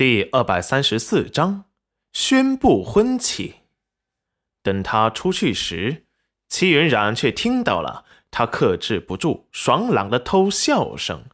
[0.00, 1.64] 第二百三十四章
[2.10, 3.56] 宣布婚期。
[4.62, 6.06] 等他出去时，
[6.48, 11.24] 戚云染却听到了他克制不住爽朗的偷笑声，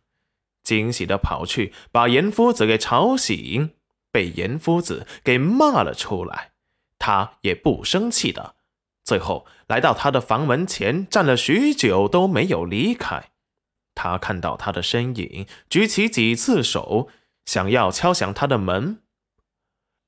[0.65, 3.71] 惊喜的跑去把严夫子给吵醒，
[4.11, 6.51] 被严夫子给骂了出来。
[6.99, 8.57] 他也不生气的，
[9.05, 13.31] 最后来到他的房门前站了许久都没有离开。
[13.95, 17.09] 他看到他的身影，举起几次手。
[17.47, 19.03] 想要敲响他的门，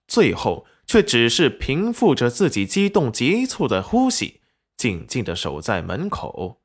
[0.06, 4.42] 最后却只是平复着自己激动急促的呼吸，
[4.76, 6.60] 静静的守在门口，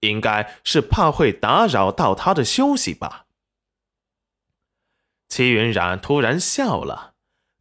[0.00, 3.26] 应该是怕会打扰到他的休息吧。
[5.28, 7.14] 齐云染突然笑了，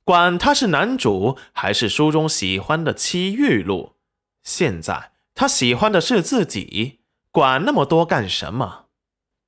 [0.03, 3.95] 管他是男主还是书中喜欢的戚玉露，
[4.43, 8.85] 现在他喜欢的是自己，管那么多干什么？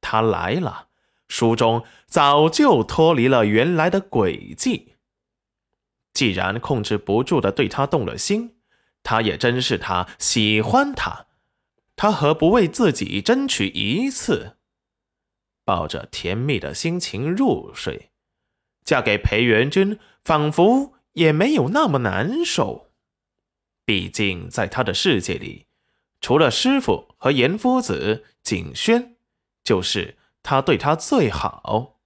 [0.01, 0.86] 他来了。
[1.27, 4.93] 书中早就脱离了原来的轨迹。
[6.13, 8.55] 既然控制不住的对他动了心，
[9.03, 11.27] 他也真是他喜欢他，
[11.95, 14.57] 他何不为自己争取一次？
[15.63, 18.09] 抱着甜蜜的心情入睡，
[18.83, 22.89] 嫁给裴元君仿佛也没有那么难受。
[23.85, 25.67] 毕竟在他的世界里，
[26.19, 29.17] 除了师傅和严夫子、景轩，
[29.63, 30.17] 就是。
[30.49, 31.97] 他对他最好，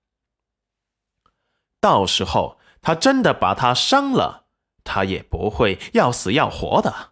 [1.80, 4.48] 到时候他真的把他伤了，
[4.84, 7.12] 他也不会要死要活的。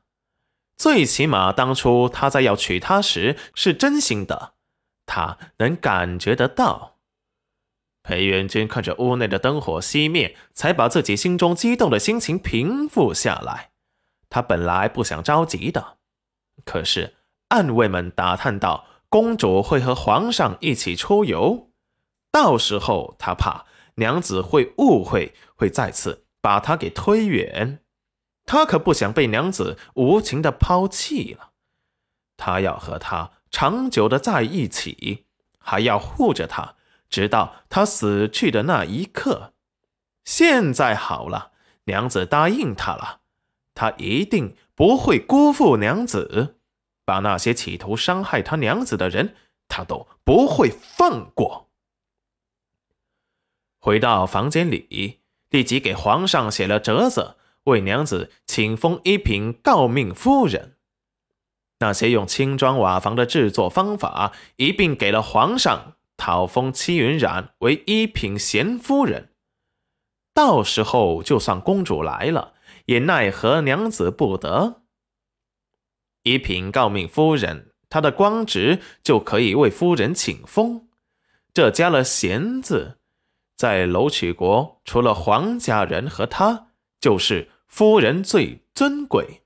[0.76, 4.56] 最起码当初他在要娶她时是真心的，
[5.06, 6.98] 他能感觉得到。
[8.02, 13.70] 裴元君看着屋内的灯火熄灭，才把自己心中激动的心情平复下来。
[14.32, 16.00] 他本来不想着急的，
[16.66, 17.18] 可是
[17.50, 18.89] 暗卫们打探到。
[19.10, 21.72] 公主会和皇上一起出游，
[22.32, 23.66] 到时候他怕
[23.96, 27.82] 娘子会误会，会再次把他给推远。
[28.46, 31.52] 他可不想被娘子无情的抛弃了。
[32.38, 35.26] 他要和她长久的在一起，
[35.58, 36.76] 还要护着她，
[37.10, 39.54] 直到他死去的那一刻。
[40.24, 41.52] 现在好了，
[41.86, 43.20] 娘子答应他了，
[43.74, 46.59] 他一定不会辜负娘子。
[47.10, 49.34] 把那些企图伤害他娘子的人，
[49.68, 51.72] 他都不会放过。
[53.80, 60.76] 回到房间里，立即给皇上写了折子，为娘子请封一品诰命夫人。
[61.80, 69.32] 那些用青砖瓦房的制作方法，一并给了皇上，讨封戚云染为一品贤夫人。
[70.36, 72.54] 到时候，就算公主来了，
[72.86, 74.79] 也奈何娘子不得。
[76.30, 80.88] 一品诰命夫人，她的官职就可以为夫人请封。
[81.52, 83.00] 这加了“贤”字，
[83.56, 86.68] 在楼曲国，除了皇家人和他，
[87.00, 89.42] 就是夫人最尊贵。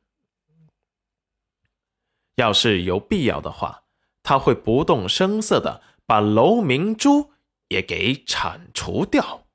[2.35, 3.83] 要是有必要的话，
[4.22, 7.31] 他会不动声色的把楼明珠
[7.69, 9.47] 也给铲除掉。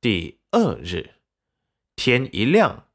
[0.00, 1.14] 第二日，
[1.94, 2.88] 天一亮，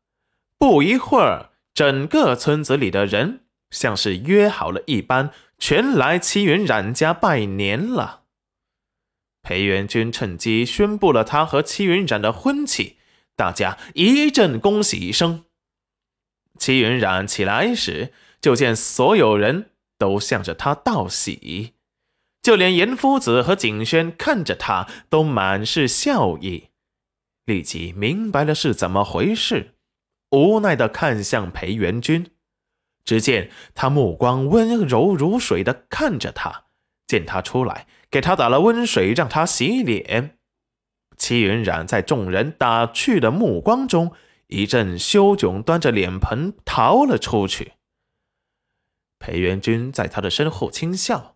[0.58, 1.51] 不一会儿。
[1.74, 8.24] 整个村子里的人像是约好了一般，全来齐云染家拜年了。
[9.42, 12.98] 裴元君趁机宣布了他和齐云染的婚期，
[13.36, 15.46] 大家一阵恭喜一声。
[16.60, 21.74] 齐云染起来时，就见所有人都向着他道喜，
[22.44, 26.68] 就连严夫子和景轩看着他都满是笑意，
[27.46, 29.76] 立即明白了是怎么回事。
[30.32, 32.32] 无奈的看向裴元君，
[33.04, 36.66] 只见他目光温柔如水的看着他，
[37.06, 40.38] 见他出来，给他打了温水，让他洗脸。
[41.18, 44.14] 戚云染在众人打趣的目光中，
[44.48, 47.74] 一阵羞窘，端着脸盆逃了出去。
[49.20, 51.36] 裴元君在他的身后轻笑，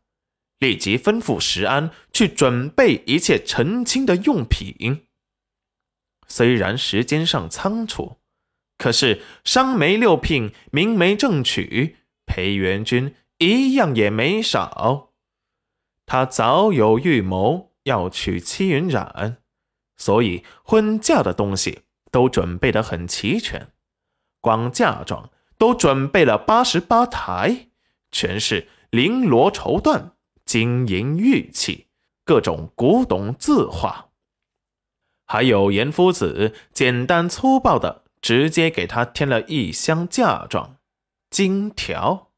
[0.57, 5.05] 立即吩咐石安去准备一切成亲的用品。
[6.27, 8.17] 虽然时间上仓促。
[8.77, 15.13] 可是商媒六聘，明媒正娶，裴元君一样也没少。
[16.05, 19.37] 他早有预谋要娶戚云染，
[19.95, 23.69] 所以婚嫁的东西都准备得很齐全，
[24.39, 27.69] 光嫁妆都准备了八十八台，
[28.11, 30.11] 全是绫罗绸缎、
[30.43, 31.87] 金银玉器、
[32.23, 34.09] 各种古董字画，
[35.25, 38.04] 还有严夫子简单粗暴的。
[38.25, 40.77] 直接给他添了一箱嫁妆，
[41.29, 42.31] 金条，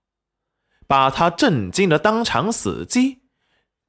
[0.86, 3.22] 把他震惊的当场死机，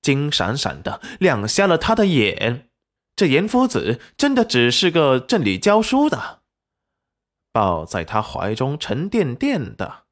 [0.00, 2.68] 金闪闪的亮瞎了他的眼。
[3.16, 6.42] 这严夫子真的只是个镇里教书的，
[7.50, 10.04] 抱在他怀中沉甸甸的。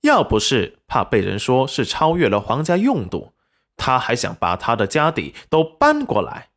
[0.00, 3.34] 要不是怕被人说是超越了皇家用度，
[3.76, 6.48] 他还想把他的家底都搬过来。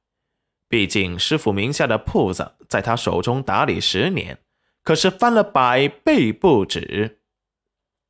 [0.69, 4.39] 毕竟师傅名下的铺子在他手中打理十年，
[4.85, 7.19] 可是翻了百倍不止。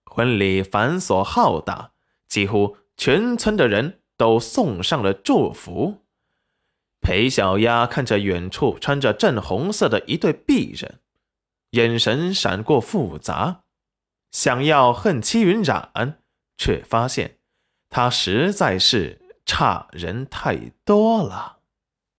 [0.05, 1.93] 婚礼繁琐浩大，
[2.27, 6.03] 几乎全村的人都送上了祝福。
[7.01, 10.99] 裴小丫看着远处穿着正红色的一对璧人，
[11.71, 13.63] 眼神闪过复杂，
[14.31, 16.19] 想要恨戚云染，
[16.57, 17.37] 却发现
[17.89, 21.54] 他实在是差人太多了。